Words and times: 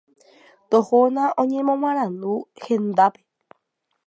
Tohóna 0.71 1.23
oñemoarandu 1.43 2.33
hendápe. 2.63 3.21